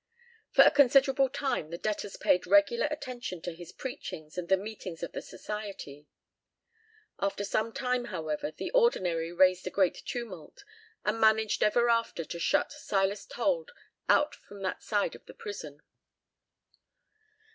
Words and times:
For 0.49 0.63
a 0.63 0.71
considerable 0.71 1.29
time 1.29 1.69
the 1.69 1.77
debtors 1.77 2.17
paid 2.17 2.47
regular 2.47 2.87
attention 2.89 3.39
to 3.43 3.53
his 3.53 3.71
preachings 3.71 4.35
and 4.35 4.49
the 4.49 4.57
meetings 4.57 5.03
of 5.03 5.11
the 5.11 5.21
society. 5.21 6.07
After 7.19 7.43
some 7.43 7.71
time, 7.71 8.05
however, 8.05 8.49
the 8.49 8.71
ordinary 8.71 9.31
"raised 9.31 9.67
a 9.67 9.69
great 9.69 10.01
tumult," 10.03 10.63
and 11.05 11.21
managed 11.21 11.61
ever 11.61 11.87
after 11.87 12.25
to 12.25 12.39
shut 12.39 12.71
Silas 12.71 13.27
Told 13.27 13.73
out 14.09 14.33
from 14.33 14.63
that 14.63 14.81
side 14.81 15.13
of 15.13 15.27
the 15.27 15.35
prison. 15.35 15.83